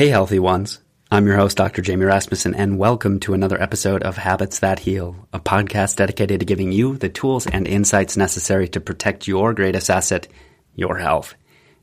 Hey, 0.00 0.08
healthy 0.08 0.38
ones. 0.38 0.78
I'm 1.10 1.26
your 1.26 1.36
host, 1.36 1.58
Dr. 1.58 1.82
Jamie 1.82 2.06
Rasmussen, 2.06 2.54
and 2.54 2.78
welcome 2.78 3.20
to 3.20 3.34
another 3.34 3.60
episode 3.60 4.02
of 4.02 4.16
Habits 4.16 4.60
That 4.60 4.78
Heal, 4.78 5.28
a 5.30 5.38
podcast 5.38 5.96
dedicated 5.96 6.40
to 6.40 6.46
giving 6.46 6.72
you 6.72 6.96
the 6.96 7.10
tools 7.10 7.46
and 7.46 7.68
insights 7.68 8.16
necessary 8.16 8.66
to 8.68 8.80
protect 8.80 9.28
your 9.28 9.52
greatest 9.52 9.90
asset, 9.90 10.26
your 10.74 10.96
health. 10.96 11.34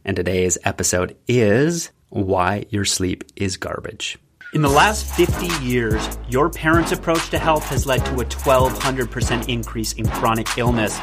And 0.04 0.18
today's 0.18 0.58
episode 0.64 1.16
is 1.28 1.92
Why 2.10 2.66
Your 2.72 2.86
Sleep 2.86 3.24
is 3.36 3.58
Garbage. 3.58 4.18
In 4.52 4.64
the 4.64 4.68
last 4.68 5.06
50 5.14 5.64
years, 5.64 6.18
your 6.28 6.50
parents' 6.50 6.92
approach 6.92 7.30
to 7.30 7.38
health 7.38 7.66
has 7.66 7.86
led 7.86 8.04
to 8.06 8.14
a 8.14 8.26
1200% 8.26 9.48
increase 9.48 9.94
in 9.94 10.08
chronic 10.08 10.58
illness. 10.58 11.00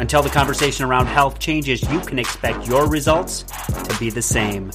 Until 0.00 0.22
the 0.22 0.30
conversation 0.30 0.86
around 0.86 1.08
health 1.08 1.38
changes, 1.38 1.82
you 1.92 2.00
can 2.00 2.18
expect 2.18 2.66
your 2.66 2.88
results 2.88 3.42
to 3.42 3.94
be 4.00 4.08
the 4.08 4.22
same. 4.22 4.70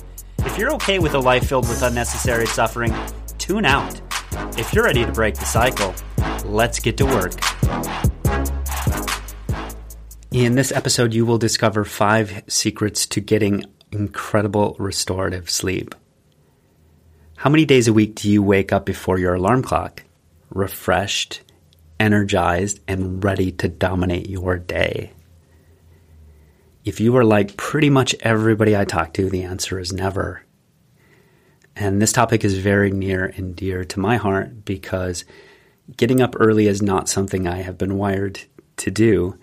You're 0.59 0.73
okay 0.73 0.99
with 0.99 1.13
a 1.13 1.19
life 1.19 1.47
filled 1.47 1.69
with 1.69 1.81
unnecessary 1.83 2.45
suffering, 2.45 2.93
tune 3.37 3.63
out. 3.63 4.01
If 4.57 4.73
you're 4.73 4.83
ready 4.83 5.05
to 5.05 5.11
break 5.13 5.35
the 5.35 5.45
cycle, 5.45 5.95
let's 6.43 6.81
get 6.81 6.97
to 6.97 7.05
work. 7.05 7.31
In 10.31 10.55
this 10.55 10.73
episode, 10.73 11.13
you 11.13 11.25
will 11.25 11.37
discover 11.37 11.85
five 11.85 12.43
secrets 12.49 13.05
to 13.05 13.21
getting 13.21 13.63
incredible 13.93 14.75
restorative 14.79 15.49
sleep. 15.49 15.95
How 17.37 17.49
many 17.49 17.63
days 17.63 17.87
a 17.87 17.93
week 17.93 18.15
do 18.15 18.29
you 18.29 18.43
wake 18.43 18.73
up 18.73 18.85
before 18.85 19.17
your 19.17 19.35
alarm 19.35 19.63
clock? 19.63 20.03
Refreshed, 20.49 21.41
energized, 22.01 22.81
and 22.85 23.23
ready 23.23 23.53
to 23.53 23.69
dominate 23.69 24.27
your 24.27 24.57
day? 24.57 25.13
If 26.83 26.99
you 26.99 27.15
are 27.15 27.23
like 27.23 27.55
pretty 27.55 27.89
much 27.89 28.13
everybody 28.19 28.75
I 28.75 28.83
talk 28.83 29.13
to, 29.13 29.29
the 29.29 29.43
answer 29.43 29.79
is 29.79 29.93
never. 29.93 30.43
And 31.79 32.01
this 32.01 32.11
topic 32.11 32.43
is 32.43 32.57
very 32.57 32.91
near 32.91 33.25
and 33.25 33.55
dear 33.55 33.85
to 33.85 33.99
my 34.01 34.17
heart 34.17 34.65
because 34.65 35.23
getting 35.95 36.19
up 36.21 36.35
early 36.37 36.67
is 36.67 36.81
not 36.81 37.07
something 37.07 37.47
I 37.47 37.61
have 37.61 37.77
been 37.77 37.97
wired 37.97 38.41
to 38.77 38.91
do 38.91 39.39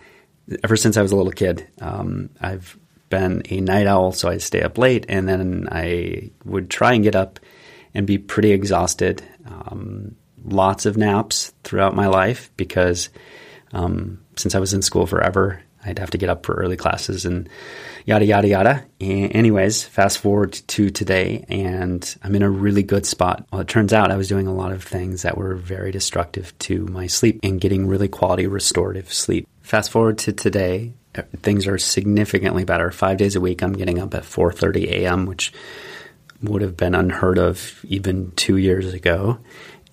ever 0.63 0.77
since 0.77 0.99
I 0.99 1.03
was 1.03 1.13
a 1.13 1.17
little 1.17 1.33
kid. 1.33 1.67
Um, 1.81 2.29
I've 2.39 2.79
been 3.09 3.43
a 3.49 3.61
night 3.63 3.87
owl, 3.87 4.13
so 4.13 4.29
I 4.29 4.37
stay 4.37 4.61
up 4.61 4.77
late, 4.77 5.07
and 5.09 5.27
then 5.27 5.69
I 5.73 6.31
would 6.45 6.69
try 6.69 6.93
and 6.93 7.03
get 7.03 7.17
up 7.17 7.41
and 7.95 8.07
be 8.07 8.19
pretty 8.19 8.53
exhausted. 8.53 9.23
Um, 9.47 10.17
lots 10.45 10.85
of 10.85 10.99
naps 10.99 11.55
throughout 11.65 11.97
my 11.97 12.07
life 12.07 12.51
because 12.59 13.09
um, 13.73 14.21
since 14.37 14.55
I 14.55 14.59
was 14.59 14.75
in 14.75 14.83
school 14.83 15.07
forever, 15.07 15.63
I'd 15.87 15.99
have 15.99 16.11
to 16.11 16.19
get 16.19 16.29
up 16.29 16.45
for 16.45 16.55
early 16.55 16.77
classes 16.77 17.25
and 17.25 17.49
yada, 18.05 18.25
yada, 18.25 18.49
yada. 18.49 18.85
anyways, 19.01 19.85
fast 19.85 20.19
forward 20.19 20.53
to 20.53 20.91
today, 20.91 21.45
and 21.49 22.17
I'm 22.23 22.35
in 22.35 22.43
a 22.43 22.51
really 22.51 22.83
good 22.83 23.07
spot. 23.07 23.47
Well, 23.53 23.61
it 23.61 23.69
turns 23.69 23.93
out 23.93 24.11
I 24.11 24.17
was 24.17 24.29
doing 24.29 24.47
a 24.47 24.55
lot 24.55 24.73
of 24.73 24.83
things 24.83 25.23
that 25.23 25.39
were 25.39 25.55
very 25.55 25.93
destructive 25.93 26.57
to 26.61 26.87
my 26.87 27.07
sleep 27.07 27.41
and 27.43 27.61
getting 27.61 27.87
really 27.87 28.09
quality 28.09 28.47
restorative 28.47 29.13
sleep. 29.13 29.49
Fast 29.63 29.91
forward 29.91 30.19
to 30.19 30.33
today, 30.33 30.95
uh, 31.15 31.23
things 31.39 31.67
are 31.67 31.79
significantly 31.79 32.65
better. 32.65 32.91
Five 32.91 33.19
days 33.19 33.37
a 33.37 33.41
week, 33.41 33.63
I'm 33.63 33.73
getting 33.73 33.99
up 33.99 34.15
at 34.15 34.23
4:30 34.25 34.89
a.m., 34.89 35.27
which 35.27 35.53
would 36.43 36.63
have 36.63 36.77
been 36.77 36.95
unheard 36.95 37.39
of 37.39 37.85
even 37.85 38.33
two 38.33 38.57
years 38.57 38.93
ago. 38.93 39.39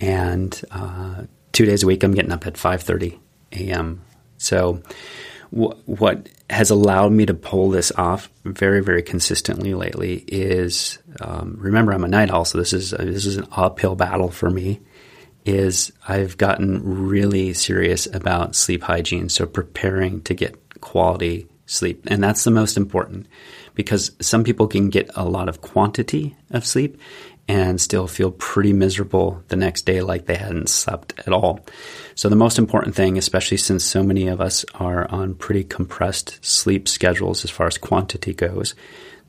And 0.02 0.60
uh, 0.72 1.24
two 1.52 1.66
days 1.66 1.84
a 1.84 1.88
week, 1.88 2.04
I'm 2.04 2.14
getting 2.14 2.32
up 2.32 2.46
at 2.46 2.56
5:30 2.56 3.20
a.m. 3.54 4.02
So 4.38 4.82
what 5.54 6.30
has 6.50 6.72
allowed 6.72 7.12
me 7.12 7.28
to 7.28 7.34
pull 7.36 7.70
this 7.70 7.92
off 7.92 8.32
very, 8.44 8.82
very 8.82 9.04
consistently 9.04 9.76
lately 9.76 10.24
is 10.28 10.98
um, 11.22 11.56
remember 11.60 11.94
I'm 11.94 12.04
a 12.04 12.08
night 12.08 12.32
owl, 12.32 12.46
so 12.46 12.58
this 12.58 12.74
is 12.74 12.90
this 12.92 13.28
is 13.28 13.38
an 13.38 13.48
uphill 13.52 13.96
battle 13.96 14.32
for 14.32 14.50
me. 14.50 14.82
Is 15.46 15.92
I've 16.08 16.38
gotten 16.38 17.08
really 17.08 17.54
serious 17.54 18.08
about 18.08 18.56
sleep 18.56 18.82
hygiene, 18.82 19.30
so 19.30 19.46
preparing 19.46 20.22
to 20.24 20.34
get 20.34 20.82
quality 20.82 21.48
sleep, 21.68 22.04
and 22.08 22.24
that's 22.24 22.44
the 22.46 22.52
most 22.52 22.76
important 22.76 23.28
because 23.76 24.12
some 24.22 24.44
people 24.44 24.68
can 24.68 24.90
get 24.90 25.12
a 25.16 25.26
lot 25.26 25.50
of 25.50 25.62
quantity 25.62 26.36
of 26.50 26.66
sleep 26.66 27.00
and 27.48 27.80
still 27.82 28.08
feel 28.08 28.32
pretty 28.32 28.72
miserable 28.72 29.44
the 29.50 29.56
next 29.56 29.82
day 29.82 30.02
like 30.02 30.26
they 30.26 30.36
hadn't 30.36 30.70
slept 30.70 31.14
at 31.20 31.34
all. 31.34 31.66
So 32.16 32.30
the 32.30 32.36
most 32.36 32.58
important 32.58 32.96
thing, 32.96 33.18
especially 33.18 33.58
since 33.58 33.84
so 33.84 34.02
many 34.02 34.28
of 34.28 34.40
us 34.40 34.66
are 34.76 35.10
on 35.12 35.36
pretty 35.36 35.64
compressed 35.64 36.44
sleep 36.44 36.88
schedules 36.88 37.44
as 37.44 37.52
far 37.52 37.68
as 37.68 37.78
quantity 37.78 38.34
goes, 38.34 38.76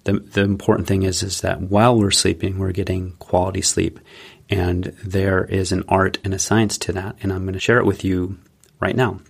the, 0.04 0.12
the 0.20 0.42
important 0.42 0.86
thing 0.86 1.02
is, 1.02 1.22
is 1.22 1.41
that 1.41 1.60
while 1.60 1.98
we're 1.98 2.10
sleeping, 2.10 2.58
we're 2.58 2.72
getting 2.72 3.12
quality 3.12 3.62
sleep. 3.62 3.98
And 4.50 4.84
there 5.02 5.44
is 5.44 5.72
an 5.72 5.84
art 5.88 6.19
and 6.22 6.34
a 6.34 6.38
science 6.38 6.78
to 6.78 6.92
that. 6.92 7.16
And 7.22 7.32
I'm 7.32 7.42
going 7.42 7.54
to 7.54 7.60
share 7.60 7.78
it 7.78 7.86
with 7.86 8.04
you 8.04 8.38
right 8.78 8.94
now. 8.94 9.20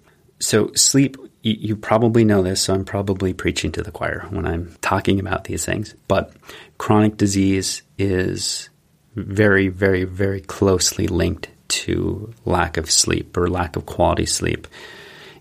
So 0.40 0.72
sleep, 0.74 1.16
you, 1.42 1.54
you 1.58 1.76
probably 1.76 2.24
know 2.24 2.42
this, 2.42 2.62
so 2.62 2.74
I'm 2.74 2.84
probably 2.84 3.32
preaching 3.32 3.70
to 3.72 3.82
the 3.82 3.92
choir 3.92 4.26
when 4.30 4.44
I'm 4.44 4.76
talking 4.82 5.20
about 5.20 5.44
these 5.44 5.64
things. 5.64 5.94
But 6.08 6.32
chronic 6.76 7.16
disease 7.16 7.82
is 7.96 8.68
very, 9.14 9.68
very, 9.68 10.04
very 10.04 10.40
closely 10.40 11.06
linked 11.06 11.48
to 11.68 12.32
lack 12.44 12.76
of 12.76 12.90
sleep 12.90 13.36
or 13.36 13.48
lack 13.48 13.76
of 13.76 13.86
quality 13.86 14.26
sleep. 14.26 14.66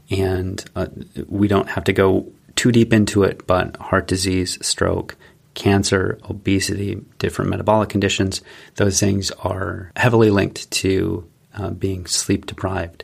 And 0.09 0.63
uh, 0.75 0.87
we 1.27 1.47
don't 1.47 1.69
have 1.69 1.83
to 1.85 1.93
go 1.93 2.31
too 2.55 2.71
deep 2.71 2.93
into 2.93 3.23
it, 3.23 3.47
but 3.47 3.75
heart 3.77 4.07
disease, 4.07 4.63
stroke, 4.65 5.15
cancer, 5.53 6.19
obesity, 6.29 7.01
different 7.19 7.51
metabolic 7.51 7.89
conditions, 7.89 8.41
those 8.75 8.99
things 8.99 9.31
are 9.31 9.91
heavily 9.95 10.29
linked 10.29 10.69
to 10.71 11.27
uh, 11.55 11.69
being 11.69 12.05
sleep 12.05 12.45
deprived. 12.45 13.03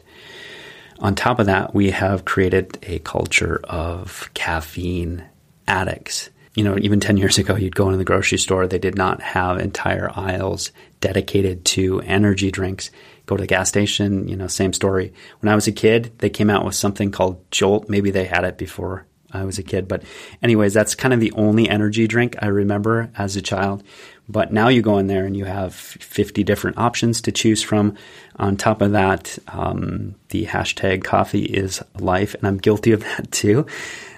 On 1.00 1.16
top 1.16 1.40
of 1.40 1.46
that, 1.46 1.74
we 1.74 1.91
have 1.91 2.25
created 2.25 2.78
a 2.84 3.00
culture 3.00 3.62
of 3.63 4.30
caffeine 4.34 5.24
addicts. 5.68 6.30
You 6.59 6.66
know, 6.66 6.78
even 6.78 7.00
10 7.00 7.16
years 7.16 7.38
ago, 7.38 7.56
you'd 7.56 7.74
go 7.74 7.86
into 7.86 7.97
the 7.97 8.03
grocery 8.03 8.38
store, 8.38 8.68
they 8.68 8.80
did 8.80 8.97
not 8.97 9.22
have 9.22 9.59
entire 9.59 10.12
aisles 10.14 10.74
dedicated 11.00 11.64
to 11.64 12.02
energy 12.02 12.52
drinks 12.52 12.92
go 13.28 13.38
to 13.38 13.42
the 13.42 13.47
gas 13.47 13.70
station, 13.70 14.28
you 14.28 14.36
know, 14.36 14.47
same 14.47 14.74
story. 14.74 15.14
When 15.40 15.50
I 15.50 15.56
was 15.56 15.68
a 15.68 15.72
kid, 15.72 16.12
they 16.18 16.30
came 16.30 16.50
out 16.50 16.66
with 16.66 16.75
something 16.75 17.12
called 17.12 17.50
Jolt. 17.50 17.88
Maybe 17.88 18.12
they 18.12 18.25
had 18.25 18.44
it 18.44 18.58
before 18.58 19.06
I 19.31 19.44
was 19.44 19.59
a 19.59 19.63
kid. 19.63 19.88
But, 19.88 20.03
anyways, 20.41 20.73
that's 20.73 20.95
kind 20.95 21.13
of 21.13 21.19
the 21.19 21.31
only 21.34 21.69
energy 21.69 22.07
drink 22.07 22.35
I 22.41 22.47
remember 22.47 23.12
as 23.17 23.35
a 23.35 23.41
child. 23.41 23.84
But 24.28 24.53
now 24.53 24.67
you 24.67 24.81
go 24.81 24.97
in 24.97 25.07
there 25.07 25.25
and 25.25 25.35
you 25.35 25.45
have 25.45 25.73
50 25.73 26.44
different 26.44 26.78
options 26.78 27.22
to 27.22 27.31
choose 27.31 27.63
from. 27.63 27.95
On 28.38 28.56
top 28.56 28.81
of 28.81 28.91
that, 28.91 29.38
um, 29.47 30.16
the 30.29 30.45
hashtag 30.45 31.03
coffee 31.03 31.45
is 31.45 31.81
life, 32.00 32.35
and 32.35 32.47
I'm 32.47 32.57
guilty 32.57 32.91
of 32.91 33.01
that 33.03 33.31
too. 33.31 33.66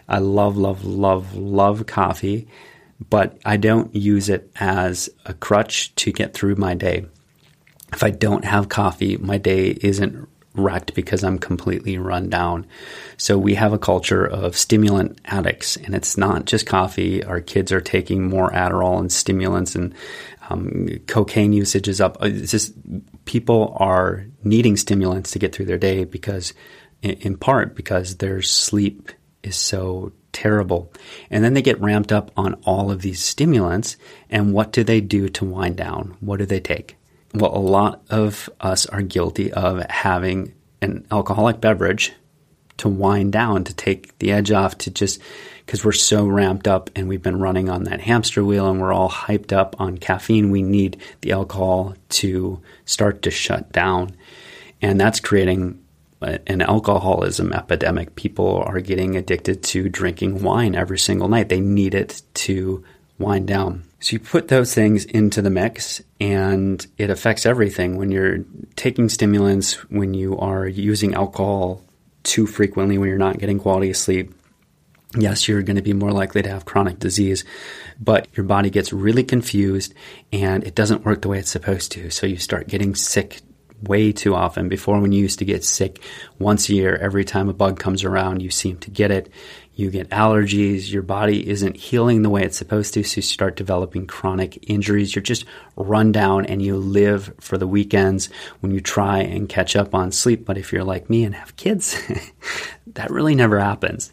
I 0.10 0.20
love, 0.20 0.58
love, 0.58 0.84
love, 0.84 1.36
love 1.36 1.86
coffee, 1.86 2.48
but 3.10 3.38
I 3.46 3.58
don't 3.58 3.96
use 3.96 4.30
it 4.30 4.52
as 4.60 5.10
a 5.26 5.34
crutch 5.34 5.96
to 5.96 6.12
get 6.12 6.34
through 6.34 6.56
my 6.56 6.74
day 6.74 7.06
if 7.94 8.04
I 8.04 8.10
don't 8.10 8.46
have 8.46 8.70
coffee, 8.70 9.18
my 9.18 9.38
day 9.38 9.78
isn't 9.82 10.28
wrecked 10.54 10.94
because 10.94 11.24
I'm 11.24 11.40
completely 11.40 11.98
run 11.98 12.30
down. 12.30 12.66
So 13.18 13.38
we 13.38 13.56
have 13.56 13.74
a 13.74 13.80
culture 13.80 14.26
of 14.26 14.58
stimulant 14.58 15.20
addicts, 15.26 15.78
and 15.78 15.96
it's 15.96 16.18
not 16.18 16.46
just 16.46 16.66
coffee. 16.66 17.24
Our 17.24 17.42
kids 17.42 17.72
are 17.72 17.82
taking 17.82 18.28
more 18.28 18.52
Adderall 18.52 19.00
and 19.00 19.12
stimulants, 19.12 19.76
and 19.76 19.94
um, 20.50 20.88
cocaine 21.08 21.54
usage 21.54 21.88
is 21.88 22.02
up. 22.02 22.18
It's 22.22 22.52
just 22.52 22.74
people 23.26 23.76
are 23.80 24.26
needing 24.44 24.76
stimulants 24.76 25.32
to 25.32 25.40
get 25.40 25.56
through 25.56 25.66
their 25.66 25.78
day 25.78 26.04
because, 26.04 26.54
in, 27.02 27.38
part, 27.38 27.76
because 27.76 28.18
their 28.18 28.42
sleep 28.42 29.12
is 29.44 29.56
so 29.56 30.12
terrible. 30.34 30.92
And 31.30 31.44
then 31.44 31.54
they 31.54 31.62
get 31.62 31.80
ramped 31.82 32.12
up 32.12 32.32
on 32.36 32.56
all 32.66 32.92
of 32.92 33.02
these 33.02 33.22
stimulants. 33.22 33.98
And 34.30 34.54
what 34.54 34.72
do 34.72 34.84
they 34.84 35.02
do 35.02 35.30
to 35.30 35.46
wind 35.46 35.78
down? 35.78 36.18
What 36.20 36.40
do 36.40 36.46
they 36.46 36.60
take? 36.60 36.98
Well, 37.34 37.56
a 37.56 37.60
lot 37.60 38.04
of 38.10 38.50
us 38.60 38.86
are 38.88 39.02
guilty 39.02 39.52
of 39.54 39.84
having 39.90 40.54
an 40.82 41.06
alcoholic 41.12 41.62
beverage 41.62 42.14
to 42.78 42.90
wind 42.90 43.32
down, 43.32 43.64
to 43.64 43.74
take 43.74 44.18
the 44.20 44.32
edge 44.32 44.52
off, 44.52 44.78
to 44.80 44.92
just 44.92 45.22
because 45.66 45.86
we're 45.86 45.92
so 45.92 46.26
ramped 46.26 46.68
up 46.68 46.90
and 46.96 47.08
we've 47.08 47.22
been 47.22 47.40
running 47.40 47.70
on 47.70 47.84
that 47.84 48.02
hamster 48.02 48.44
wheel 48.44 48.70
and 48.70 48.82
we're 48.82 48.92
all 48.92 49.10
hyped 49.10 49.54
up 49.54 49.80
on 49.80 49.98
caffeine. 49.98 50.52
We 50.52 50.64
need 50.64 51.00
the 51.22 51.32
alcohol 51.32 51.96
to 52.10 52.62
start 52.86 53.22
to 53.22 53.32
shut 53.32 53.72
down. 53.72 54.16
And 54.82 55.00
that's 55.00 55.20
creating 55.20 55.80
an 56.22 56.62
alcoholism 56.62 57.54
epidemic. 57.54 58.16
People 58.16 58.64
are 58.66 58.80
getting 58.80 59.16
addicted 59.16 59.64
to 59.64 59.90
drinking 59.90 60.44
wine 60.44 60.76
every 60.76 61.00
single 61.00 61.28
night. 61.28 61.50
They 61.50 61.62
need 61.62 61.94
it 61.96 62.22
to 62.34 62.84
wind 63.22 63.48
down. 63.48 63.84
So 64.00 64.14
you 64.14 64.20
put 64.20 64.48
those 64.48 64.74
things 64.74 65.06
into 65.06 65.42
the 65.42 65.50
mix 65.50 66.02
and 66.20 66.86
it 66.98 67.10
affects 67.10 67.46
everything. 67.46 67.98
When 67.98 68.12
you're 68.12 68.40
taking 68.76 69.10
stimulants, 69.10 69.74
when 69.90 70.14
you 70.14 70.38
are 70.40 70.68
using 70.68 71.14
alcohol 71.14 71.84
too 72.24 72.48
frequently, 72.48 72.98
when 72.98 73.10
you're 73.10 73.18
not 73.18 73.38
getting 73.38 73.60
quality 73.60 73.94
sleep, 73.94 74.34
yes, 75.16 75.48
you're 75.48 75.62
going 75.62 75.76
to 75.76 75.82
be 75.82 75.94
more 75.94 76.12
likely 76.12 76.42
to 76.42 76.50
have 76.50 76.66
chronic 76.66 77.00
disease, 77.00 77.44
but 78.00 78.28
your 78.36 78.46
body 78.46 78.70
gets 78.70 78.92
really 78.92 79.24
confused 79.24 79.94
and 80.34 80.64
it 80.64 80.74
doesn't 80.74 81.06
work 81.06 81.22
the 81.22 81.28
way 81.28 81.38
it's 81.38 81.52
supposed 81.52 81.92
to. 81.92 82.10
So 82.10 82.26
you 82.26 82.38
start 82.38 82.68
getting 82.68 82.96
sick 82.96 83.42
way 83.84 84.12
too 84.12 84.36
often. 84.36 84.70
Before, 84.70 85.00
when 85.00 85.12
you 85.12 85.22
used 85.22 85.40
to 85.40 85.46
get 85.46 85.64
sick 85.64 86.02
once 86.40 86.70
a 86.70 86.74
year, 86.74 86.96
every 86.96 87.26
time 87.26 87.50
a 87.50 87.54
bug 87.54 87.80
comes 87.80 88.04
around, 88.04 88.42
you 88.42 88.50
seem 88.50 88.78
to 88.78 88.92
get 88.92 89.12
it. 89.12 89.30
You 89.74 89.90
get 89.90 90.10
allergies. 90.10 90.92
Your 90.92 91.02
body 91.02 91.48
isn't 91.50 91.78
healing 91.78 92.22
the 92.22 92.30
way 92.30 92.44
it's 92.44 92.58
supposed 92.58 92.94
to. 92.94 93.04
So 93.04 93.18
you 93.18 93.22
start 93.22 93.56
developing 93.56 94.06
chronic 94.06 94.70
injuries. 94.70 95.16
You're 95.16 95.24
just 95.24 95.46
run 95.76 96.12
down 96.12 96.46
and 96.46 96.62
you 96.62 96.78
live 96.78 97.34
for 97.40 97.58
the 97.58 97.68
weekends 97.68 98.30
when 98.60 98.72
you 98.74 98.82
try 98.82 99.20
and 99.20 99.48
catch 99.48 99.76
up 99.76 99.96
on 99.96 100.12
sleep. 100.12 100.46
But 100.46 100.58
if 100.58 100.74
you're 100.74 100.84
like 100.84 101.10
me 101.10 101.24
and 101.24 101.34
have 101.36 101.56
kids, 101.56 101.98
that 102.88 103.12
really 103.12 103.36
never 103.36 103.60
happens. 103.60 104.12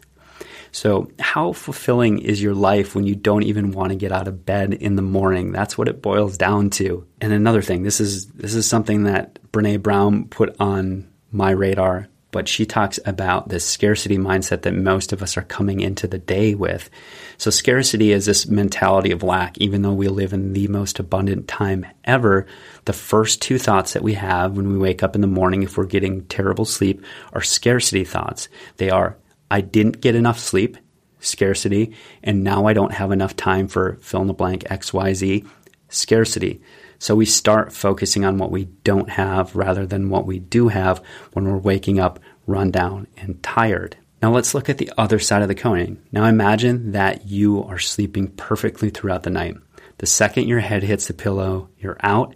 So, 0.71 1.11
how 1.19 1.53
fulfilling 1.53 2.19
is 2.19 2.41
your 2.41 2.53
life 2.53 2.95
when 2.95 3.05
you 3.05 3.15
don't 3.15 3.43
even 3.43 3.71
want 3.71 3.89
to 3.89 3.95
get 3.95 4.11
out 4.11 4.27
of 4.27 4.45
bed 4.45 4.73
in 4.73 4.95
the 4.95 5.01
morning? 5.01 5.51
That's 5.51 5.77
what 5.77 5.87
it 5.87 6.01
boils 6.01 6.37
down 6.37 6.69
to. 6.71 7.07
And 7.19 7.33
another 7.33 7.61
thing, 7.61 7.83
this 7.83 7.99
is 7.99 8.27
this 8.27 8.53
is 8.53 8.67
something 8.67 9.03
that 9.03 9.39
Brené 9.51 9.81
Brown 9.81 10.25
put 10.25 10.55
on 10.59 11.07
my 11.31 11.51
radar, 11.51 12.07
but 12.31 12.47
she 12.47 12.65
talks 12.65 12.99
about 13.05 13.49
this 13.49 13.65
scarcity 13.65 14.17
mindset 14.17 14.61
that 14.61 14.73
most 14.73 15.11
of 15.11 15.23
us 15.23 15.37
are 15.37 15.43
coming 15.43 15.79
into 15.79 16.07
the 16.07 16.19
day 16.19 16.53
with. 16.53 16.89
So, 17.37 17.49
scarcity 17.49 18.11
is 18.11 18.25
this 18.25 18.47
mentality 18.47 19.11
of 19.11 19.23
lack. 19.23 19.57
Even 19.57 19.81
though 19.81 19.93
we 19.93 20.07
live 20.07 20.33
in 20.33 20.53
the 20.53 20.67
most 20.67 20.99
abundant 20.99 21.47
time 21.47 21.85
ever, 22.05 22.45
the 22.85 22.93
first 22.93 23.41
two 23.41 23.57
thoughts 23.57 23.93
that 23.93 24.03
we 24.03 24.13
have 24.13 24.55
when 24.55 24.71
we 24.71 24.77
wake 24.77 25.01
up 25.01 25.15
in 25.15 25.21
the 25.21 25.27
morning, 25.27 25.63
if 25.63 25.77
we're 25.77 25.85
getting 25.85 26.25
terrible 26.25 26.65
sleep, 26.65 27.03
are 27.33 27.41
scarcity 27.41 28.03
thoughts. 28.03 28.47
They 28.77 28.89
are 28.89 29.17
I 29.51 29.61
didn't 29.61 30.01
get 30.01 30.15
enough 30.15 30.39
sleep, 30.39 30.77
scarcity, 31.19 31.95
and 32.23 32.43
now 32.43 32.67
I 32.67 32.73
don't 32.73 32.93
have 32.93 33.11
enough 33.11 33.35
time 33.35 33.67
for 33.67 33.97
fill 34.01 34.21
in 34.21 34.27
the 34.27 34.33
blank 34.33 34.63
XYZ, 34.65 35.47
scarcity. 35.89 36.61
So 36.99 37.15
we 37.15 37.25
start 37.25 37.73
focusing 37.73 38.25
on 38.25 38.37
what 38.37 38.51
we 38.51 38.65
don't 38.83 39.09
have 39.09 39.55
rather 39.55 39.85
than 39.85 40.09
what 40.09 40.25
we 40.25 40.39
do 40.39 40.67
have 40.67 41.01
when 41.33 41.45
we're 41.45 41.57
waking 41.57 41.99
up 41.99 42.19
run 42.45 42.71
down 42.71 43.07
and 43.17 43.41
tired. 43.41 43.97
Now 44.21 44.31
let's 44.31 44.53
look 44.53 44.69
at 44.69 44.77
the 44.77 44.91
other 44.97 45.17
side 45.17 45.41
of 45.41 45.47
the 45.47 45.55
coin. 45.55 46.01
Now 46.11 46.25
imagine 46.25 46.91
that 46.91 47.27
you 47.27 47.63
are 47.63 47.79
sleeping 47.79 48.27
perfectly 48.27 48.89
throughout 48.89 49.23
the 49.23 49.29
night. 49.29 49.55
The 49.99 50.05
second 50.05 50.47
your 50.47 50.59
head 50.59 50.83
hits 50.83 51.07
the 51.07 51.13
pillow, 51.13 51.69
you're 51.79 51.97
out, 52.01 52.35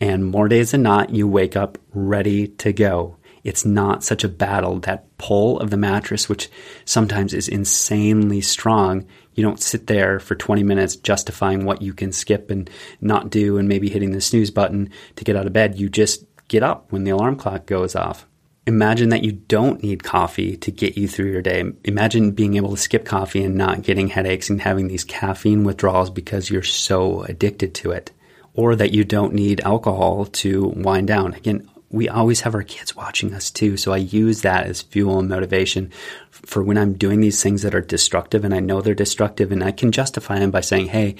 and 0.00 0.24
more 0.24 0.48
days 0.48 0.72
than 0.72 0.82
not, 0.82 1.10
you 1.10 1.28
wake 1.28 1.56
up 1.56 1.78
ready 1.92 2.48
to 2.48 2.72
go 2.72 3.16
it's 3.42 3.64
not 3.64 4.04
such 4.04 4.24
a 4.24 4.28
battle. 4.28 4.80
That 4.80 5.16
pull 5.18 5.60
of 5.60 5.70
the 5.70 5.76
mattress, 5.76 6.28
which 6.28 6.50
sometimes 6.84 7.32
is 7.34 7.48
insanely 7.48 8.40
strong, 8.40 9.06
you 9.34 9.42
don't 9.42 9.60
sit 9.60 9.86
there 9.86 10.18
for 10.18 10.34
20 10.34 10.62
minutes 10.62 10.96
justifying 10.96 11.64
what 11.64 11.82
you 11.82 11.92
can 11.92 12.12
skip 12.12 12.50
and 12.50 12.68
not 13.00 13.30
do 13.30 13.58
and 13.58 13.68
maybe 13.68 13.88
hitting 13.88 14.12
the 14.12 14.20
snooze 14.20 14.50
button 14.50 14.90
to 15.16 15.24
get 15.24 15.36
out 15.36 15.46
of 15.46 15.52
bed. 15.52 15.78
You 15.78 15.88
just 15.88 16.24
get 16.48 16.62
up 16.62 16.90
when 16.92 17.04
the 17.04 17.12
alarm 17.12 17.36
clock 17.36 17.66
goes 17.66 17.94
off. 17.94 18.26
Imagine 18.66 19.08
that 19.08 19.24
you 19.24 19.32
don't 19.32 19.82
need 19.82 20.04
coffee 20.04 20.56
to 20.58 20.70
get 20.70 20.96
you 20.96 21.08
through 21.08 21.30
your 21.32 21.42
day. 21.42 21.64
Imagine 21.84 22.32
being 22.32 22.56
able 22.56 22.70
to 22.70 22.76
skip 22.76 23.04
coffee 23.04 23.42
and 23.42 23.54
not 23.54 23.82
getting 23.82 24.08
headaches 24.08 24.50
and 24.50 24.60
having 24.60 24.88
these 24.88 25.04
caffeine 25.04 25.64
withdrawals 25.64 26.10
because 26.10 26.50
you're 26.50 26.62
so 26.62 27.22
addicted 27.22 27.74
to 27.76 27.92
it. 27.92 28.12
Or 28.52 28.76
that 28.76 28.92
you 28.92 29.04
don't 29.04 29.32
need 29.32 29.60
alcohol 29.60 30.26
to 30.26 30.66
wind 30.76 31.06
down. 31.06 31.34
Again, 31.34 31.69
we 31.90 32.08
always 32.08 32.40
have 32.42 32.54
our 32.54 32.62
kids 32.62 32.94
watching 32.94 33.34
us 33.34 33.50
too. 33.50 33.76
So 33.76 33.92
I 33.92 33.96
use 33.98 34.42
that 34.42 34.66
as 34.66 34.82
fuel 34.82 35.18
and 35.18 35.28
motivation 35.28 35.90
for 36.30 36.62
when 36.62 36.78
I'm 36.78 36.94
doing 36.94 37.20
these 37.20 37.42
things 37.42 37.62
that 37.62 37.74
are 37.74 37.80
destructive 37.80 38.44
and 38.44 38.54
I 38.54 38.60
know 38.60 38.80
they're 38.80 38.94
destructive 38.94 39.50
and 39.50 39.62
I 39.62 39.72
can 39.72 39.90
justify 39.90 40.38
them 40.38 40.52
by 40.52 40.60
saying, 40.60 40.86
Hey, 40.86 41.16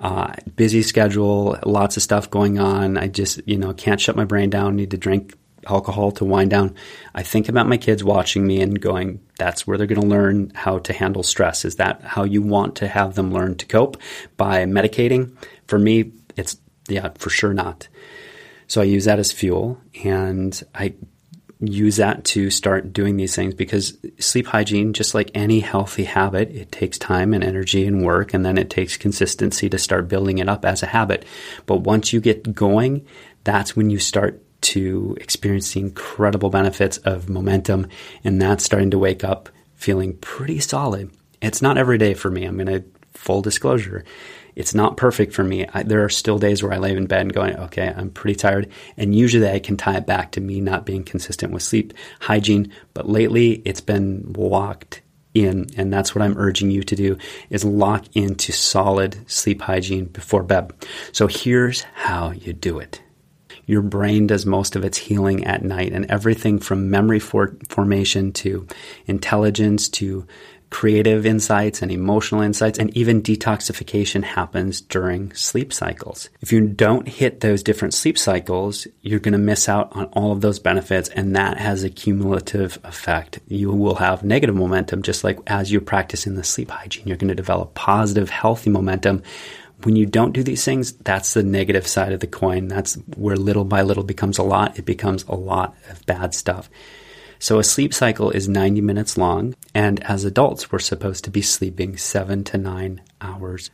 uh, 0.00 0.32
busy 0.56 0.82
schedule, 0.82 1.58
lots 1.64 1.96
of 1.96 2.02
stuff 2.02 2.28
going 2.30 2.58
on. 2.58 2.96
I 2.96 3.06
just, 3.06 3.40
you 3.46 3.56
know, 3.56 3.72
can't 3.72 4.00
shut 4.00 4.16
my 4.16 4.24
brain 4.24 4.50
down, 4.50 4.76
need 4.76 4.90
to 4.90 4.96
drink 4.96 5.34
alcohol 5.68 6.10
to 6.12 6.24
wind 6.24 6.50
down. 6.50 6.74
I 7.14 7.22
think 7.22 7.48
about 7.48 7.68
my 7.68 7.76
kids 7.76 8.02
watching 8.02 8.46
me 8.46 8.60
and 8.62 8.80
going, 8.80 9.20
that's 9.38 9.66
where 9.66 9.78
they're 9.78 9.86
going 9.86 10.00
to 10.00 10.06
learn 10.06 10.52
how 10.54 10.78
to 10.80 10.92
handle 10.92 11.22
stress. 11.22 11.64
Is 11.64 11.76
that 11.76 12.02
how 12.02 12.24
you 12.24 12.42
want 12.42 12.76
to 12.76 12.88
have 12.88 13.14
them 13.14 13.32
learn 13.32 13.56
to 13.56 13.66
cope 13.66 13.98
by 14.36 14.64
medicating? 14.64 15.36
For 15.66 15.78
me, 15.78 16.12
it's, 16.36 16.56
yeah, 16.88 17.10
for 17.16 17.30
sure 17.30 17.52
not. 17.52 17.88
So 18.70 18.80
I 18.80 18.84
use 18.84 19.06
that 19.06 19.18
as 19.18 19.32
fuel 19.32 19.80
and 20.04 20.62
I 20.76 20.94
use 21.58 21.96
that 21.96 22.22
to 22.26 22.50
start 22.50 22.92
doing 22.92 23.16
these 23.16 23.34
things 23.34 23.52
because 23.52 23.98
sleep 24.20 24.46
hygiene, 24.46 24.92
just 24.92 25.12
like 25.12 25.32
any 25.34 25.58
healthy 25.58 26.04
habit, 26.04 26.52
it 26.52 26.70
takes 26.70 26.96
time 26.96 27.34
and 27.34 27.42
energy 27.42 27.84
and 27.84 28.04
work, 28.04 28.32
and 28.32 28.46
then 28.46 28.56
it 28.56 28.70
takes 28.70 28.96
consistency 28.96 29.68
to 29.68 29.76
start 29.76 30.06
building 30.06 30.38
it 30.38 30.48
up 30.48 30.64
as 30.64 30.84
a 30.84 30.86
habit. 30.86 31.24
But 31.66 31.78
once 31.78 32.12
you 32.12 32.20
get 32.20 32.54
going, 32.54 33.04
that's 33.42 33.74
when 33.74 33.90
you 33.90 33.98
start 33.98 34.40
to 34.60 35.16
experience 35.20 35.72
the 35.72 35.80
incredible 35.80 36.48
benefits 36.48 36.98
of 36.98 37.28
momentum, 37.28 37.88
and 38.22 38.40
that's 38.40 38.64
starting 38.64 38.92
to 38.92 39.00
wake 39.00 39.24
up 39.24 39.48
feeling 39.74 40.16
pretty 40.18 40.60
solid. 40.60 41.10
It's 41.42 41.60
not 41.60 41.76
every 41.76 41.98
day 41.98 42.14
for 42.14 42.30
me. 42.30 42.44
I'm 42.44 42.56
going 42.56 42.66
to 42.68 42.84
full 43.14 43.42
disclosure. 43.42 44.04
It's 44.56 44.74
not 44.74 44.96
perfect 44.96 45.32
for 45.32 45.44
me. 45.44 45.66
I, 45.72 45.82
there 45.82 46.04
are 46.04 46.08
still 46.08 46.38
days 46.38 46.62
where 46.62 46.72
I 46.72 46.78
lay 46.78 46.96
in 46.96 47.06
bed 47.06 47.22
and 47.22 47.32
going, 47.32 47.56
okay, 47.56 47.92
I'm 47.94 48.10
pretty 48.10 48.36
tired. 48.36 48.70
And 48.96 49.14
usually 49.14 49.48
I 49.48 49.58
can 49.58 49.76
tie 49.76 49.96
it 49.96 50.06
back 50.06 50.32
to 50.32 50.40
me 50.40 50.60
not 50.60 50.86
being 50.86 51.04
consistent 51.04 51.52
with 51.52 51.62
sleep 51.62 51.94
hygiene. 52.20 52.72
But 52.94 53.08
lately 53.08 53.62
it's 53.64 53.80
been 53.80 54.32
locked 54.36 55.02
in. 55.34 55.66
And 55.76 55.92
that's 55.92 56.14
what 56.14 56.22
I'm 56.22 56.38
urging 56.38 56.70
you 56.70 56.82
to 56.82 56.96
do 56.96 57.16
is 57.50 57.64
lock 57.64 58.04
into 58.14 58.52
solid 58.52 59.30
sleep 59.30 59.62
hygiene 59.62 60.06
before 60.06 60.42
bed. 60.42 60.72
So 61.12 61.26
here's 61.26 61.82
how 61.94 62.32
you 62.32 62.52
do 62.52 62.78
it. 62.78 63.00
Your 63.66 63.82
brain 63.82 64.26
does 64.26 64.46
most 64.46 64.74
of 64.74 64.84
its 64.84 64.98
healing 64.98 65.44
at 65.44 65.62
night, 65.62 65.92
and 65.92 66.10
everything 66.10 66.58
from 66.58 66.90
memory 66.90 67.20
for- 67.20 67.56
formation 67.68 68.32
to 68.32 68.66
intelligence 69.06 69.88
to 69.90 70.26
creative 70.70 71.26
insights 71.26 71.82
and 71.82 71.90
emotional 71.90 72.40
insights, 72.40 72.78
and 72.78 72.96
even 72.96 73.22
detoxification 73.22 74.22
happens 74.22 74.80
during 74.80 75.32
sleep 75.34 75.72
cycles. 75.72 76.30
If 76.40 76.52
you 76.52 76.66
don't 76.66 77.08
hit 77.08 77.40
those 77.40 77.62
different 77.62 77.92
sleep 77.92 78.16
cycles, 78.16 78.86
you're 79.02 79.20
going 79.20 79.32
to 79.32 79.38
miss 79.38 79.68
out 79.68 79.94
on 79.96 80.06
all 80.06 80.32
of 80.32 80.40
those 80.40 80.58
benefits, 80.58 81.08
and 81.08 81.34
that 81.36 81.58
has 81.58 81.82
a 81.82 81.90
cumulative 81.90 82.78
effect. 82.84 83.40
You 83.48 83.72
will 83.72 83.96
have 83.96 84.22
negative 84.22 84.54
momentum, 84.54 85.02
just 85.02 85.24
like 85.24 85.38
as 85.46 85.72
you're 85.72 85.80
practicing 85.80 86.36
the 86.36 86.44
sleep 86.44 86.70
hygiene, 86.70 87.06
you're 87.06 87.16
going 87.16 87.28
to 87.28 87.34
develop 87.34 87.74
positive, 87.74 88.30
healthy 88.30 88.70
momentum. 88.70 89.22
When 89.82 89.96
you 89.96 90.06
don't 90.06 90.32
do 90.32 90.42
these 90.42 90.64
things, 90.64 90.92
that's 90.92 91.34
the 91.34 91.42
negative 91.42 91.86
side 91.86 92.12
of 92.12 92.20
the 92.20 92.26
coin. 92.26 92.68
That's 92.68 92.94
where 93.16 93.36
little 93.36 93.64
by 93.64 93.82
little 93.82 94.04
becomes 94.04 94.38
a 94.38 94.42
lot. 94.42 94.78
It 94.78 94.84
becomes 94.84 95.24
a 95.24 95.34
lot 95.34 95.74
of 95.88 96.04
bad 96.06 96.34
stuff. 96.34 96.70
So 97.42 97.58
a 97.58 97.64
sleep 97.64 97.94
cycle 97.94 98.30
is 98.30 98.50
90 98.50 98.82
minutes 98.82 99.16
long, 99.16 99.54
and 99.74 99.98
as 100.04 100.26
adults, 100.26 100.70
we're 100.70 100.78
supposed 100.78 101.24
to 101.24 101.30
be 101.30 101.40
sleeping 101.40 101.96
seven 101.96 102.44
to 102.44 102.58
nine 102.58 103.00
hours. 103.18 103.70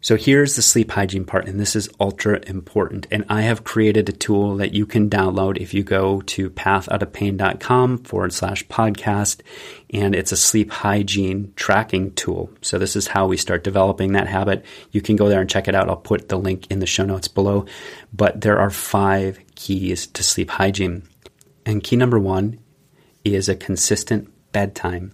So 0.00 0.16
here's 0.16 0.56
the 0.56 0.62
sleep 0.62 0.90
hygiene 0.90 1.26
part, 1.26 1.46
and 1.46 1.60
this 1.60 1.76
is 1.76 1.90
ultra 2.00 2.40
important. 2.46 3.06
And 3.10 3.26
I 3.28 3.42
have 3.42 3.62
created 3.62 4.08
a 4.08 4.12
tool 4.12 4.56
that 4.56 4.72
you 4.72 4.86
can 4.86 5.10
download 5.10 5.58
if 5.58 5.74
you 5.74 5.82
go 5.82 6.22
to 6.22 6.48
pathoutofpain.com 6.48 8.04
forward 8.04 8.32
slash 8.32 8.66
podcast, 8.68 9.42
and 9.92 10.14
it's 10.14 10.32
a 10.32 10.36
sleep 10.38 10.70
hygiene 10.70 11.52
tracking 11.56 12.14
tool. 12.14 12.50
So 12.62 12.78
this 12.78 12.96
is 12.96 13.06
how 13.06 13.26
we 13.26 13.36
start 13.36 13.64
developing 13.64 14.12
that 14.12 14.28
habit. 14.28 14.64
You 14.92 15.02
can 15.02 15.16
go 15.16 15.28
there 15.28 15.42
and 15.42 15.50
check 15.50 15.68
it 15.68 15.74
out. 15.74 15.90
I'll 15.90 15.96
put 15.96 16.30
the 16.30 16.38
link 16.38 16.68
in 16.70 16.78
the 16.78 16.86
show 16.86 17.04
notes 17.04 17.28
below. 17.28 17.66
But 18.14 18.40
there 18.40 18.58
are 18.58 18.70
five 18.70 19.38
keys 19.56 20.06
to 20.06 20.22
sleep 20.22 20.48
hygiene. 20.48 21.02
And 21.66 21.84
key 21.84 21.96
number 21.96 22.18
one 22.18 22.58
is 23.24 23.48
a 23.48 23.54
consistent 23.54 24.30
bedtime. 24.52 25.12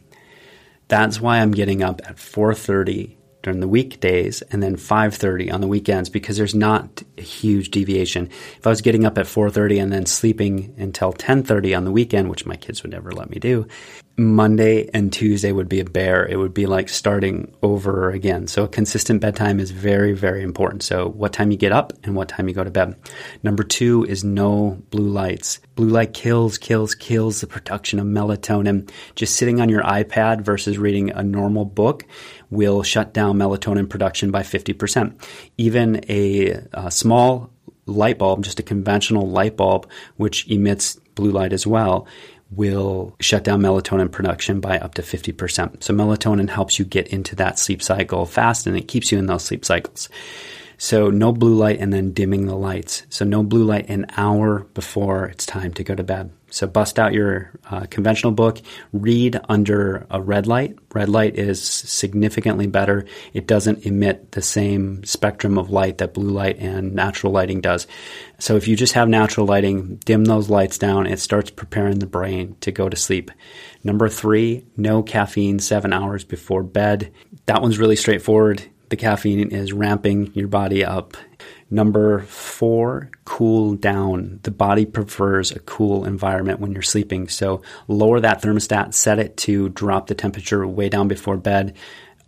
That's 0.89 1.21
why 1.21 1.39
I'm 1.39 1.51
getting 1.51 1.83
up 1.83 2.01
at 2.05 2.19
4:30 2.19 3.17
during 3.43 3.61
the 3.61 3.69
weekdays 3.69 4.43
and 4.51 4.63
then 4.63 4.77
5:30 4.77 5.51
on 5.53 5.61
the 5.61 5.69
weekends 5.69 6.09
because 6.09 6.37
there's 6.37 6.55
not 6.55 7.03
a 7.19 7.23
huge 7.23 7.71
deviation. 7.71 8.29
If 8.59 8.67
I 8.67 8.71
was 8.71 8.81
getting 8.81 9.05
up 9.05 9.19
at 9.19 9.27
4:30 9.27 9.79
and 9.79 9.93
then 9.93 10.07
sleeping 10.07 10.75
until 10.79 11.13
10:30 11.13 11.75
on 11.75 11.85
the 11.85 11.93
weekend, 11.93 12.29
which 12.29 12.47
my 12.47 12.57
kids 12.57 12.83
would 12.83 12.93
never 12.93 13.13
let 13.13 13.31
me 13.31 13.39
do, 13.39 13.67
Monday 14.19 14.89
and 14.95 15.13
Tuesday 15.13 15.53
would 15.53 15.69
be 15.69 15.81
a 15.81 15.85
bear. 15.85 16.27
It 16.27 16.37
would 16.37 16.55
be 16.55 16.67
like 16.67 16.89
starting 16.89 17.55
over 17.63 18.11
again. 18.11 18.47
So 18.47 18.65
a 18.65 18.69
consistent 18.69 19.21
bedtime 19.21 19.61
is 19.61 19.71
very, 19.71 20.13
very 20.13 20.43
important. 20.43 20.83
So 20.83 21.09
what 21.09 21.35
time 21.35 21.51
you 21.51 21.59
get 21.59 21.73
up 21.73 21.93
and 22.03 22.15
what 22.15 22.31
time 22.31 22.49
you 22.49 22.55
go 22.55 22.65
to 22.65 22.71
bed. 22.71 22.97
Number 23.43 23.63
two 23.63 24.05
is 24.05 24.25
no 24.25 24.83
blue 24.91 25.09
lights. 25.09 25.61
Blue 25.75 25.89
light 25.89 26.15
kills, 26.15 26.57
kills, 26.57 26.95
kills 26.95 27.43
the 27.43 27.47
production 27.47 27.99
of 27.99 28.07
melatonin. 28.07 28.91
Just 29.17 29.37
sitting 29.37 29.61
on 29.61 29.69
your 29.69 29.83
iPad 29.83 30.41
versus 30.41 30.79
reading 30.79 31.11
a 31.11 31.23
normal 31.23 31.67
book 31.67 32.07
will 32.49 32.83
shut 32.83 33.13
down 33.13 33.37
melatonin 33.37 33.89
production 33.89 34.31
by 34.31 34.43
50%. 34.43 35.15
Even 35.59 36.01
a, 36.09 36.63
a 36.73 36.91
small 36.91 37.51
light 37.85 38.19
bulb, 38.19 38.45
just 38.45 38.61
a 38.61 38.63
conventional 38.63 39.29
light 39.29 39.57
bulb, 39.59 39.89
which 40.17 40.49
emits 40.49 40.99
blue 41.15 41.31
light 41.31 41.53
as 41.53 41.67
well, 41.67 42.07
will 42.51 43.15
shut 43.21 43.45
down 43.45 43.61
melatonin 43.61 44.11
production 44.11 44.61
by 44.61 44.79
up 44.79 44.95
to 44.95 45.03
50%. 45.03 45.83
So 45.83 45.95
melatonin 45.95 46.49
helps 46.49 46.79
you 46.79 46.85
get 46.85 47.09
into 47.09 47.35
that 47.37 47.59
sleep 47.59 47.83
cycle 47.83 48.25
fast 48.27 48.67
and 48.67 48.77
it 48.77 48.89
keeps 48.89 49.11
you 49.11 49.19
in 49.19 49.27
those 49.27 49.45
sleep 49.45 49.65
cycles. 49.65 50.09
So 50.79 51.11
no 51.11 51.33
blue 51.33 51.55
light 51.55 51.81
and 51.81 51.93
then 51.93 52.13
dimming 52.13 52.47
the 52.47 52.57
lights. 52.57 53.05
So 53.09 53.25
no 53.25 53.43
blue 53.43 53.65
light 53.65 53.89
an 53.89 54.07
hour 54.17 54.61
before 54.75 55.27
it's 55.27 55.47
time 55.47 55.73
to 55.75 55.85
go 55.85 55.95
to 55.95 56.05
bed. 56.05 56.31
So 56.49 56.67
bust 56.67 56.99
out 56.99 57.13
your 57.13 57.51
uh, 57.71 57.87
conventional 57.91 58.33
book, 58.33 58.61
read 58.93 59.41
under 59.49 60.07
a 60.11 60.21
red 60.21 60.47
light. 60.47 60.77
Red 60.95 61.09
light 61.09 61.37
is 61.37 61.63
significantly 61.63 62.67
better. 62.67 63.05
It 63.33 63.47
doesn't 63.47 63.85
emit 63.85 64.33
the 64.33 64.43
same 64.43 65.05
spectrum 65.05 65.59
of 65.59 65.71
light 65.71 65.99
that 65.99 66.15
blue 66.15 66.31
light 66.31 66.59
and 66.59 66.95
natural 66.95 67.33
lighting 67.33 67.61
does. 67.61 67.87
So 68.39 68.57
if 68.57 68.69
you 68.69 68.77
just 68.77 68.95
have 68.95 69.09
natural 69.09 69.47
lighting, 69.47 69.97
dim 69.97 70.25
those 70.25 70.49
lights 70.49 70.79
down. 70.79 71.07
It 71.07 71.19
starts 71.19 71.51
preparing 71.51 71.99
the 71.99 72.07
brain 72.07 72.57
to 72.61 72.71
go 72.71 72.89
to 72.89 72.97
sleep. 72.97 73.31
Number 73.83 74.09
three, 74.09 74.65
no 74.77 75.03
caffeine 75.03 75.59
seven 75.59 75.93
hours 75.93 76.25
before 76.25 76.63
bed. 76.63 77.13
That 77.47 77.61
one's 77.61 77.79
really 77.79 77.97
straightforward 77.97 78.63
the 78.89 78.97
caffeine 78.97 79.51
is 79.51 79.73
ramping 79.73 80.33
your 80.35 80.49
body 80.49 80.85
up. 80.85 81.17
Number 81.69 82.21
four, 82.21 83.11
cool 83.25 83.75
down. 83.75 84.39
The 84.45 84.53
body 84.53 84.87
prefers 84.87 85.51
a 85.51 85.59
cool 85.61 86.05
environment 86.05 86.61
when 86.61 86.73
you're 86.73 86.83
sleeping. 86.83 87.29
So 87.29 87.63
lower 87.89 88.21
that 88.21 88.41
thermostat, 88.41 88.95
set 88.95 89.19
it 89.19 89.37
to 89.39 89.69
drop 89.71 90.07
the 90.07 90.15
temperature 90.15 90.65
way 90.67 90.89
down 90.89 91.09
before 91.09 91.37
bed. 91.37 91.77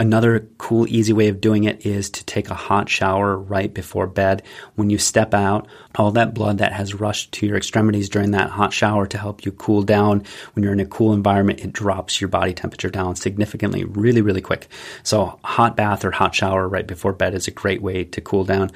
Another 0.00 0.48
cool, 0.58 0.86
easy 0.86 1.12
way 1.12 1.26
of 1.26 1.40
doing 1.40 1.64
it 1.64 1.84
is 1.84 2.10
to 2.10 2.24
take 2.24 2.50
a 2.50 2.54
hot 2.54 2.88
shower 2.88 3.36
right 3.36 3.72
before 3.72 4.06
bed. 4.06 4.44
When 4.76 4.90
you 4.90 4.98
step 4.98 5.34
out, 5.34 5.66
all 5.96 6.12
that 6.12 6.34
blood 6.34 6.58
that 6.58 6.72
has 6.72 6.94
rushed 6.94 7.32
to 7.32 7.46
your 7.46 7.56
extremities 7.56 8.08
during 8.08 8.30
that 8.32 8.50
hot 8.50 8.72
shower 8.72 9.06
to 9.08 9.18
help 9.18 9.44
you 9.44 9.50
cool 9.50 9.82
down. 9.82 10.22
When 10.52 10.62
you're 10.62 10.72
in 10.72 10.78
a 10.78 10.86
cool 10.86 11.12
environment, 11.12 11.60
it 11.60 11.72
drops 11.72 12.20
your 12.20 12.28
body 12.28 12.54
temperature 12.54 12.90
down 12.90 13.16
significantly, 13.16 13.82
really, 13.84 14.22
really 14.22 14.40
quick. 14.40 14.68
So, 15.02 15.40
hot 15.42 15.76
bath 15.76 16.04
or 16.04 16.12
hot 16.12 16.32
shower 16.32 16.68
right 16.68 16.86
before 16.86 17.12
bed 17.12 17.34
is 17.34 17.48
a 17.48 17.52
great 17.52 17.82
way 17.82 18.04
to 18.04 18.20
cool 18.20 18.44
down. 18.44 18.70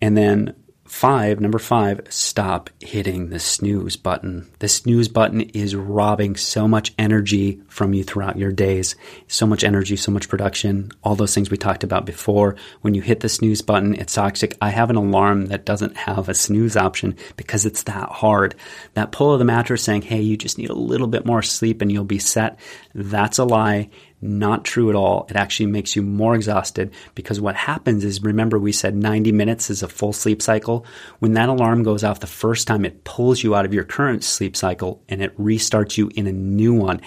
And 0.00 0.16
then 0.16 0.54
Five, 0.88 1.38
number 1.38 1.58
five, 1.58 2.00
stop 2.08 2.70
hitting 2.80 3.28
the 3.28 3.38
snooze 3.38 3.96
button. 3.96 4.50
The 4.58 4.68
snooze 4.68 5.08
button 5.08 5.42
is 5.42 5.76
robbing 5.76 6.34
so 6.36 6.66
much 6.66 6.94
energy 6.98 7.60
from 7.68 7.92
you 7.92 8.02
throughout 8.02 8.38
your 8.38 8.52
days. 8.52 8.96
So 9.26 9.46
much 9.46 9.64
energy, 9.64 9.96
so 9.96 10.10
much 10.10 10.30
production, 10.30 10.90
all 11.04 11.14
those 11.14 11.34
things 11.34 11.50
we 11.50 11.58
talked 11.58 11.84
about 11.84 12.06
before. 12.06 12.56
When 12.80 12.94
you 12.94 13.02
hit 13.02 13.20
the 13.20 13.28
snooze 13.28 13.60
button, 13.60 13.96
it's 13.96 14.14
toxic. 14.14 14.56
I 14.62 14.70
have 14.70 14.88
an 14.88 14.96
alarm 14.96 15.46
that 15.46 15.66
doesn't 15.66 15.94
have 15.94 16.30
a 16.30 16.34
snooze 16.34 16.76
option 16.76 17.16
because 17.36 17.66
it's 17.66 17.82
that 17.82 18.08
hard. 18.08 18.54
That 18.94 19.12
pull 19.12 19.34
of 19.34 19.40
the 19.40 19.44
mattress 19.44 19.82
saying, 19.82 20.02
hey, 20.02 20.22
you 20.22 20.38
just 20.38 20.56
need 20.56 20.70
a 20.70 20.74
little 20.74 21.06
bit 21.06 21.26
more 21.26 21.42
sleep 21.42 21.82
and 21.82 21.92
you'll 21.92 22.04
be 22.04 22.18
set. 22.18 22.58
That's 22.94 23.38
a 23.38 23.44
lie. 23.44 23.90
Not 24.20 24.64
true 24.64 24.90
at 24.90 24.96
all. 24.96 25.26
It 25.30 25.36
actually 25.36 25.66
makes 25.66 25.94
you 25.94 26.02
more 26.02 26.34
exhausted 26.34 26.92
because 27.14 27.40
what 27.40 27.54
happens 27.54 28.04
is 28.04 28.20
remember, 28.20 28.58
we 28.58 28.72
said 28.72 28.96
90 28.96 29.30
minutes 29.30 29.70
is 29.70 29.82
a 29.82 29.88
full 29.88 30.12
sleep 30.12 30.42
cycle. 30.42 30.84
When 31.20 31.34
that 31.34 31.48
alarm 31.48 31.84
goes 31.84 32.02
off 32.02 32.18
the 32.18 32.26
first 32.26 32.66
time, 32.66 32.84
it 32.84 33.04
pulls 33.04 33.44
you 33.44 33.54
out 33.54 33.64
of 33.64 33.72
your 33.72 33.84
current 33.84 34.24
sleep 34.24 34.56
cycle 34.56 35.00
and 35.08 35.22
it 35.22 35.38
restarts 35.38 35.96
you 35.96 36.10
in 36.16 36.26
a 36.26 36.32
new 36.32 36.74
one. 36.74 37.00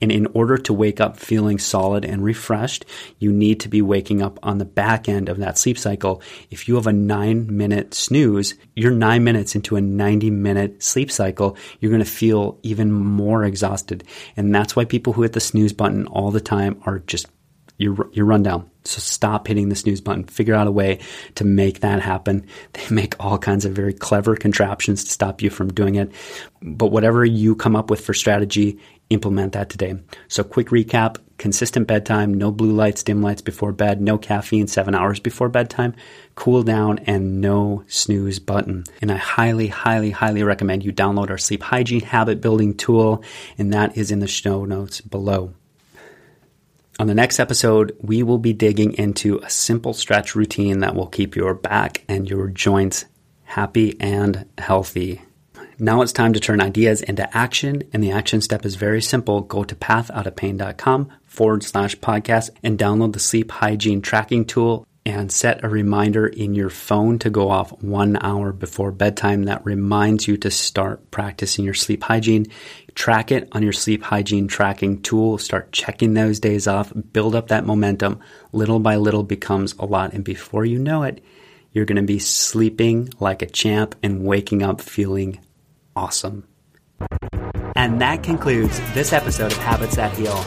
And 0.00 0.10
in 0.10 0.26
order 0.34 0.56
to 0.56 0.72
wake 0.72 1.00
up 1.00 1.18
feeling 1.18 1.58
solid 1.58 2.04
and 2.04 2.24
refreshed, 2.24 2.84
you 3.18 3.32
need 3.32 3.60
to 3.60 3.68
be 3.68 3.82
waking 3.82 4.22
up 4.22 4.38
on 4.42 4.58
the 4.58 4.64
back 4.64 5.08
end 5.08 5.28
of 5.28 5.38
that 5.38 5.58
sleep 5.58 5.78
cycle. 5.78 6.22
If 6.50 6.68
you 6.68 6.76
have 6.76 6.86
a 6.86 6.92
nine 6.92 7.56
minute 7.56 7.94
snooze, 7.94 8.54
you're 8.74 8.90
nine 8.90 9.24
minutes 9.24 9.54
into 9.54 9.76
a 9.76 9.80
90 9.80 10.30
minute 10.30 10.82
sleep 10.82 11.10
cycle, 11.10 11.56
you're 11.80 11.90
going 11.90 12.04
to 12.04 12.10
feel 12.10 12.58
even 12.62 12.92
more 12.92 13.44
exhausted. 13.44 14.04
And 14.36 14.54
that's 14.54 14.74
why 14.74 14.84
people 14.84 15.12
who 15.12 15.22
hit 15.22 15.34
the 15.34 15.40
snooze 15.40 15.72
button 15.72 16.06
all 16.06 16.30
the 16.30 16.40
time 16.40 16.80
are 16.86 17.00
just 17.00 17.26
you're, 17.80 18.10
you're 18.12 18.26
run 18.26 18.42
down. 18.42 18.70
So 18.84 18.98
stop 19.00 19.46
hitting 19.46 19.70
the 19.70 19.74
snooze 19.74 20.02
button. 20.02 20.24
Figure 20.24 20.54
out 20.54 20.66
a 20.66 20.70
way 20.70 20.98
to 21.36 21.44
make 21.44 21.80
that 21.80 22.02
happen. 22.02 22.46
They 22.74 22.94
make 22.94 23.14
all 23.18 23.38
kinds 23.38 23.64
of 23.64 23.72
very 23.72 23.94
clever 23.94 24.36
contraptions 24.36 25.04
to 25.04 25.10
stop 25.10 25.40
you 25.40 25.48
from 25.48 25.72
doing 25.72 25.94
it. 25.94 26.12
But 26.60 26.92
whatever 26.92 27.24
you 27.24 27.56
come 27.56 27.74
up 27.74 27.88
with 27.88 28.04
for 28.04 28.12
strategy, 28.12 28.78
implement 29.10 29.52
that 29.52 29.68
today. 29.68 29.96
So 30.28 30.42
quick 30.42 30.68
recap, 30.68 31.18
consistent 31.36 31.86
bedtime, 31.86 32.32
no 32.32 32.50
blue 32.50 32.72
lights, 32.72 33.02
dim 33.02 33.22
lights 33.22 33.42
before 33.42 33.72
bed, 33.72 34.00
no 34.00 34.16
caffeine 34.16 34.68
seven 34.68 34.94
hours 34.94 35.20
before 35.20 35.48
bedtime, 35.48 35.94
cool 36.36 36.62
down, 36.62 37.00
and 37.00 37.40
no 37.40 37.84
snooze 37.88 38.38
button. 38.38 38.84
And 39.02 39.10
I 39.10 39.16
highly, 39.16 39.66
highly, 39.66 40.10
highly 40.10 40.42
recommend 40.42 40.84
you 40.84 40.92
download 40.92 41.30
our 41.30 41.38
sleep 41.38 41.62
hygiene 41.62 42.00
habit 42.00 42.40
building 42.40 42.76
tool, 42.76 43.22
and 43.58 43.72
that 43.74 43.96
is 43.96 44.10
in 44.10 44.20
the 44.20 44.28
show 44.28 44.64
notes 44.64 45.00
below. 45.00 45.52
On 46.98 47.06
the 47.06 47.14
next 47.14 47.40
episode, 47.40 47.96
we 48.00 48.22
will 48.22 48.38
be 48.38 48.52
digging 48.52 48.92
into 48.92 49.38
a 49.38 49.48
simple 49.48 49.94
stretch 49.94 50.34
routine 50.34 50.80
that 50.80 50.94
will 50.94 51.06
keep 51.06 51.34
your 51.34 51.54
back 51.54 52.04
and 52.08 52.28
your 52.28 52.48
joints 52.48 53.06
happy 53.44 53.96
and 53.98 54.46
healthy. 54.58 55.22
Now 55.82 56.02
it's 56.02 56.12
time 56.12 56.34
to 56.34 56.40
turn 56.40 56.60
ideas 56.60 57.00
into 57.00 57.34
action, 57.34 57.84
and 57.94 58.02
the 58.02 58.10
action 58.10 58.42
step 58.42 58.66
is 58.66 58.74
very 58.74 59.00
simple. 59.00 59.40
Go 59.40 59.64
to 59.64 59.74
pathoutofpain.com 59.74 61.08
forward 61.24 61.62
slash 61.62 61.96
podcast 61.96 62.50
and 62.62 62.78
download 62.78 63.14
the 63.14 63.18
sleep 63.18 63.50
hygiene 63.50 64.02
tracking 64.02 64.44
tool 64.44 64.86
and 65.06 65.32
set 65.32 65.64
a 65.64 65.70
reminder 65.70 66.26
in 66.26 66.54
your 66.54 66.68
phone 66.68 67.18
to 67.20 67.30
go 67.30 67.48
off 67.48 67.70
one 67.82 68.18
hour 68.20 68.52
before 68.52 68.92
bedtime 68.92 69.44
that 69.44 69.64
reminds 69.64 70.28
you 70.28 70.36
to 70.36 70.50
start 70.50 71.10
practicing 71.10 71.64
your 71.64 71.72
sleep 71.72 72.02
hygiene. 72.02 72.44
Track 72.94 73.32
it 73.32 73.48
on 73.52 73.62
your 73.62 73.72
sleep 73.72 74.02
hygiene 74.02 74.48
tracking 74.48 75.00
tool. 75.00 75.38
Start 75.38 75.72
checking 75.72 76.12
those 76.12 76.40
days 76.40 76.66
off. 76.66 76.92
Build 77.12 77.34
up 77.34 77.48
that 77.48 77.64
momentum. 77.64 78.20
Little 78.52 78.80
by 78.80 78.96
little 78.96 79.22
becomes 79.22 79.74
a 79.78 79.86
lot. 79.86 80.12
And 80.12 80.24
before 80.24 80.66
you 80.66 80.78
know 80.78 81.04
it, 81.04 81.24
you're 81.72 81.86
going 81.86 81.96
to 81.96 82.02
be 82.02 82.18
sleeping 82.18 83.08
like 83.18 83.40
a 83.40 83.46
champ 83.46 83.94
and 84.02 84.24
waking 84.24 84.62
up 84.62 84.82
feeling 84.82 85.40
awesome. 86.00 86.44
And 87.76 88.00
that 88.00 88.22
concludes 88.22 88.80
this 88.94 89.12
episode 89.12 89.52
of 89.52 89.58
Habits 89.58 89.96
That 89.96 90.16
Heal. 90.16 90.42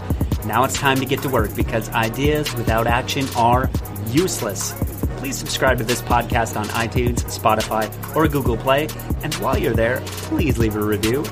Now 0.46 0.64
it's 0.64 0.74
time 0.74 0.98
to 0.98 1.06
get 1.06 1.22
to 1.22 1.30
work 1.30 1.56
because 1.56 1.90
ideas 1.90 2.54
without 2.56 2.88
action 2.88 3.26
are 3.38 3.70
useless. 4.08 4.74
Please 5.18 5.38
subscribe 5.38 5.78
to 5.78 5.84
this 5.84 6.02
podcast 6.02 6.60
on 6.60 6.66
iTunes, 6.70 7.20
Spotify, 7.40 7.86
or 8.16 8.28
Google 8.28 8.58
Play. 8.58 8.88
And 9.24 9.34
while 9.36 9.58
you're 9.58 9.76
there, 9.76 10.02
please 10.06 10.58
leave 10.58 10.76
a 10.76 10.84
review. 10.84 11.24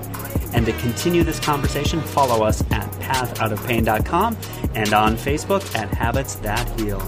And 0.53 0.65
to 0.65 0.71
continue 0.73 1.23
this 1.23 1.39
conversation, 1.39 1.99
follow 2.01 2.45
us 2.45 2.61
at 2.71 2.89
pathoutofpain.com 2.93 4.37
and 4.75 4.93
on 4.93 5.15
Facebook 5.15 5.75
at 5.75 5.93
Habits 5.93 6.35
That 6.35 6.79
Heal. 6.79 6.99